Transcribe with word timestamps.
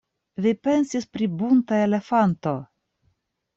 Vi 0.45 0.53
pensis 0.67 1.05
pri 1.17 1.29
bunta 1.43 1.83
elefanto! 1.83 2.57